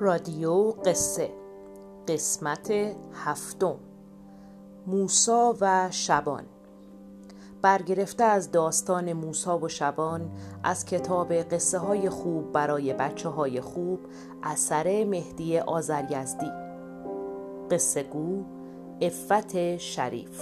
[0.00, 1.30] رادیو قصه.
[2.08, 2.70] قسمت
[3.24, 3.76] هفتم.
[4.86, 6.44] موسی و شبان.
[7.62, 10.30] برگرفته از داستان موسی و شبان
[10.62, 14.00] از کتاب قصه های خوب برای بچه های خوب
[14.42, 16.50] اثر مهدی آزریزدی
[17.70, 18.55] قصه گو
[19.00, 20.40] افت شریف.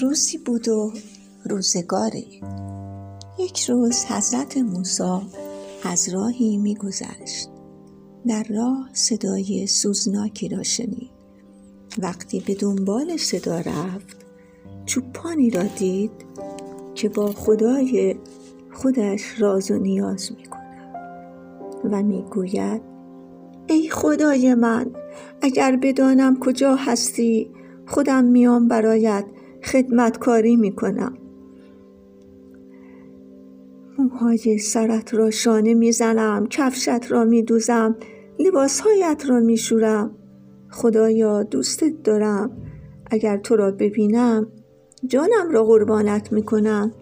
[0.00, 0.92] روزی بود و
[1.44, 2.42] روزگاری
[3.38, 5.20] یک روز حضرت موسی
[5.84, 7.48] از راهی میگذشت.
[8.26, 11.15] در راه صدای سوزناکی را شنید.
[12.02, 14.26] وقتی به دنبال صدا رفت
[14.86, 16.10] چوپانی را دید
[16.94, 18.16] که با خدای
[18.72, 20.44] خودش راز و نیاز می
[21.90, 22.82] و می‌گوید
[23.66, 24.90] ای خدای من
[25.42, 27.50] اگر بدانم کجا هستی
[27.86, 29.24] خودم میام برایت
[29.64, 31.18] خدمتکاری می‌کنم.
[33.98, 37.96] موهای سرت را شانه می‌زنم کفشت را میدوزم
[38.38, 40.10] لباسهایت را میشورم.
[40.76, 42.50] خدایا دوستت دارم.
[43.10, 44.46] اگر تو را ببینم
[45.06, 46.92] جانم را قربانت می‌کنم.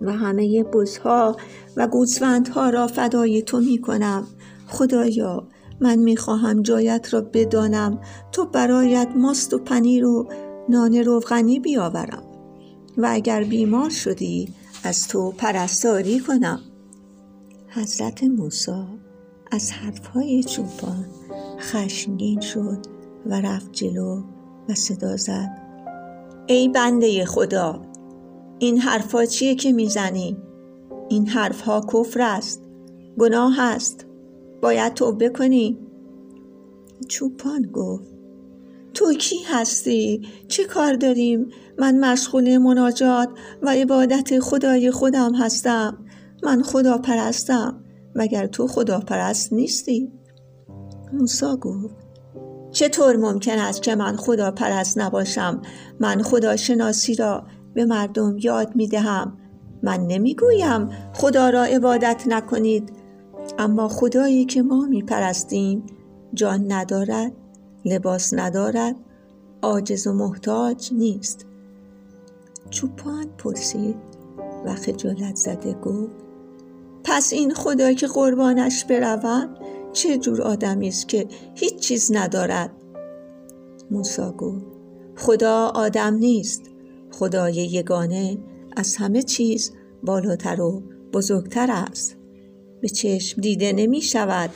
[0.00, 1.36] و همه بزها
[1.76, 4.26] و گوسفندها را فدای تو می‌کنم.
[4.66, 5.48] خدایا
[5.80, 8.00] من می‌خواهم جایت را بدانم.
[8.32, 10.28] تو برایت ماست و پنیر و
[10.68, 12.22] نان روغنی بیاورم.
[12.96, 14.48] و اگر بیمار شدی
[14.84, 16.60] از تو پرستاری کنم.
[17.68, 18.84] حضرت موسی
[19.50, 21.06] از حرفهای چوپان
[21.58, 22.78] خشمگین شد
[23.26, 24.22] و رفت جلو
[24.68, 25.58] و صدا زد
[26.46, 27.82] ای بنده خدا
[28.58, 30.36] این حرفها چیه که می‌زنی؟
[31.08, 32.62] این حرفها کفر است
[33.18, 34.06] گناه است
[34.62, 35.78] باید توبه کنی
[37.08, 38.10] چوپان گفت
[38.94, 43.28] تو کی هستی؟ چه کار داریم؟ من مشغول مناجات
[43.62, 45.98] و عبادت خدای خودم هستم
[46.42, 47.84] من خدا پرستم
[48.14, 50.12] مگر تو خدا پرست نیستی؟
[51.12, 51.94] موسا گفت
[52.70, 55.62] چطور ممکن است که من خدا پرست نباشم؟
[56.00, 59.38] من خدا شناسی را به مردم یاد می دهم.
[59.82, 62.92] من نمی گویم خدا را عبادت نکنید.
[63.58, 65.86] اما خدایی که ما می پرستیم
[66.34, 67.32] جان ندارد
[67.84, 68.96] لباس ندارد
[69.62, 71.46] عاجز و محتاج نیست.
[72.70, 73.96] چوپان پرسید
[74.64, 76.29] و خجالت زده گفت
[77.04, 79.54] پس این خدا که قربانش بروم
[79.92, 82.70] چه جور آدمی است که هیچ چیز ندارد؟
[83.90, 84.64] موسا گفت
[85.16, 86.62] خدا آدم نیست.
[87.10, 88.38] خدای یگانه
[88.76, 89.72] از همه چیز
[90.02, 92.16] بالاتر و بزرگتر است.
[92.80, 94.50] به چشم دیده نمی شود.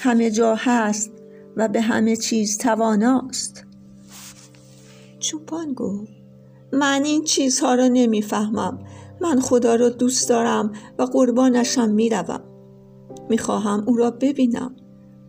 [0.00, 1.10] همه جا هست
[1.56, 3.64] و به همه چیز تواناست.
[5.18, 6.12] چوپان گفت
[6.72, 8.78] من این چیزها را نمی‌فهمم
[9.20, 12.40] من خدا را دوست دارم و قربانشم می‌روم.
[13.30, 14.76] می‌خواهم او را ببینم.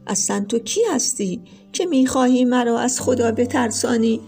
[0.07, 1.41] اصلا تو کی هستی
[1.73, 4.21] که می‌خواهی مرا از خدا بترسانی؟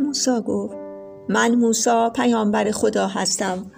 [0.00, 0.74] موسا گفت
[1.28, 3.70] من موسا پیامبر خدا هستم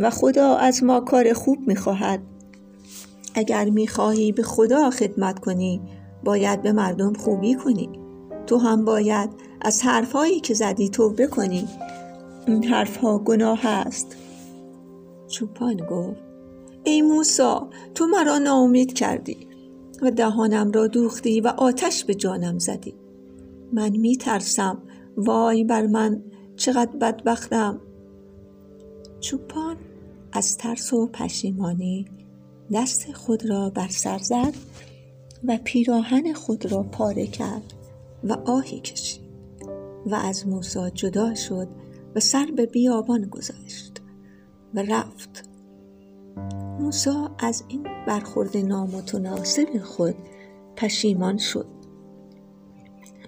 [0.00, 2.22] و خدا از ما کار خوب می‌خواهد.
[3.34, 5.80] اگر می‌خواهی به خدا خدمت کنی
[6.24, 7.90] باید به مردم خوبی کنی.
[8.46, 9.30] تو هم باید
[9.60, 11.68] از حرفهایی که زدی توبه کنی.
[12.48, 14.16] این حرفها گناه است.
[15.28, 16.20] چوپان گفت
[16.84, 19.48] ای موسا تو مرا ناامید کردی
[20.02, 22.94] و دهانم را دوختی و آتش به جانم زدی.
[23.72, 24.82] من می ترسم
[25.16, 26.22] وای بر من
[26.56, 27.80] چقدر بدبختم.
[29.20, 29.76] چوپان
[30.32, 32.06] از ترس و پشیمانی
[32.72, 34.54] دست خود را بر سر زد
[35.44, 37.74] و پیراهن خود را پاره کرد
[38.24, 39.22] و آهی کشید
[40.06, 41.68] و از موسی جدا شد
[42.14, 44.02] و سر به بیابان گذاشت
[44.74, 45.48] و رفت.
[46.80, 50.14] موسی از این برخورد نامتناسب خود
[50.76, 51.66] پشیمان شد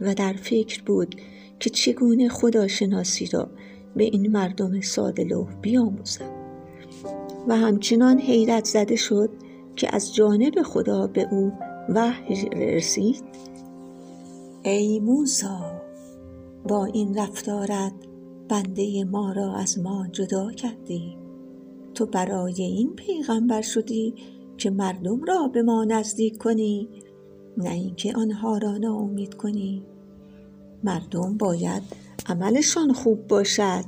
[0.00, 1.20] و در فکر بود
[1.60, 3.50] که چگونه خداشناسی را
[3.96, 6.30] به این مردم ساده لوح بیاموزد
[7.48, 9.30] و همچنان حیرت زده شد
[9.76, 11.52] که از جانب خدا به او
[11.88, 13.24] وحی رسید.
[14.62, 15.80] ای موسا
[16.68, 17.92] با این رفتارت
[18.50, 21.16] بنده ما را از ما جدا کردی.
[21.94, 24.14] تو برای این پیغمبر شدی
[24.56, 26.88] که مردم را به ما نزدیک کنی
[27.56, 29.82] نه اینکه آنها را ناامید کنی.
[30.84, 31.82] مردم باید
[32.26, 33.84] عملشان خوب باشد.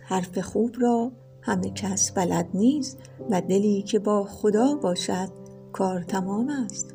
[0.00, 1.12] حرف خوب را
[1.42, 2.98] همه کس بلد نیست
[3.30, 5.28] و دلی که با خدا باشد
[5.72, 6.94] کار تمام است.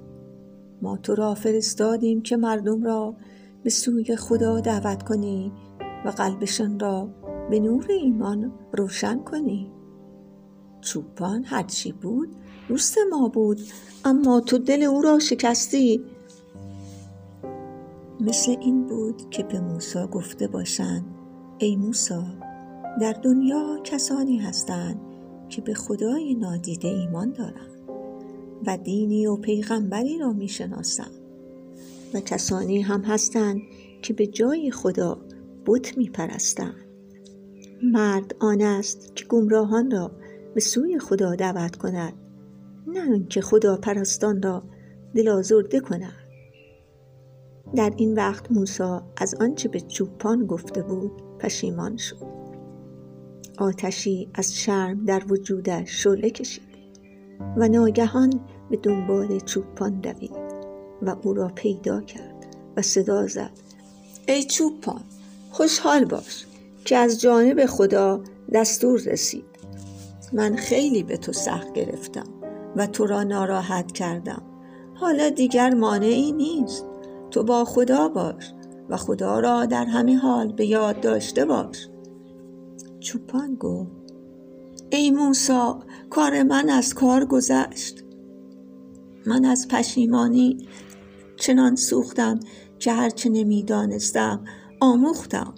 [0.82, 3.16] ما تو را فرستادیم که مردم را
[3.64, 5.52] به سوی خدا دعوت کنی
[6.06, 7.10] و قلبشان را
[7.50, 9.72] به نور ایمان روشن کنی.
[10.82, 12.36] چوپان هرچی بود
[12.68, 13.62] دوست ما بود
[14.06, 16.02] اما تو دل او را شکستی.
[18.20, 21.06] مثل این بود که به موسی گفته باشند
[21.58, 22.22] ای موسی
[23.02, 25.00] در دنیا کسانی هستند
[25.50, 27.76] که به خدای نادیده ایمان دارند
[28.68, 31.12] و دینی و پیغمبری را می‌شناسند.
[32.14, 33.62] و کسانی هم هستند
[34.02, 35.18] که به جای خدا
[35.66, 36.76] بت میپرستند.
[37.84, 40.12] مرد آن است که گمراهان را
[40.54, 42.14] به سوی خدا دعوت کند
[42.88, 44.64] نه آنکه خدا پرستان را
[45.16, 46.14] دل آزرده کند.
[47.76, 52.36] در این وقت موسی از آنچه به چوپان گفته بود پشیمان شد.
[53.58, 56.76] آتشی از شرم در وجودش شعله کشید
[57.58, 58.40] و ناگهان
[58.70, 60.36] به دنبال چوپان دوید
[61.02, 63.52] و او را پیدا کرد و صدا زد.
[64.28, 65.02] ای چوپان
[65.56, 66.46] خوشحال باش
[66.86, 68.24] که از جانب خدا
[68.54, 69.46] دستور رسید.
[70.34, 72.26] من خیلی به تو سخت گرفتم
[72.76, 74.42] و تو را ناراحت کردم.
[74.96, 76.86] حالا دیگر مانعی نیست.
[77.32, 78.54] تو با خدا باش
[78.90, 81.88] و خدا را در همه حال به یاد داشته باش.
[83.00, 83.92] چوپان گفت
[84.90, 85.80] ای موسا
[86.10, 88.04] کار من از کار گذشت.
[89.26, 90.68] من از پشیمانی
[91.38, 92.40] چنان سوختم
[92.80, 94.46] که هرچه نمی‌دانستم
[94.86, 95.54] آموختم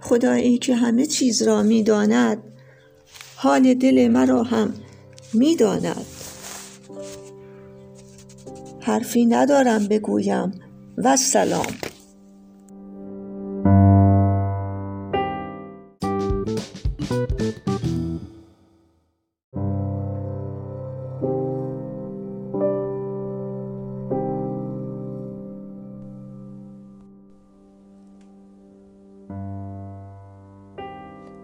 [0.00, 2.38] خدایی که همه چیز را می‌داند
[3.36, 4.74] حال دل مرا هم
[5.32, 6.06] می‌داند.
[8.80, 10.52] حرفی ندارم بگویم.
[10.98, 11.66] و سلام.